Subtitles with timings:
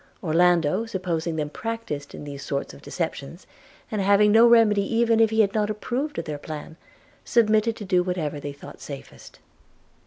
[0.23, 3.45] Orlando, supposing them practiced in these sort of deceptions,
[3.91, 6.75] and having no remedy even if he had not approved of their plan,
[7.23, 9.37] submitted to do whatever they thought safest.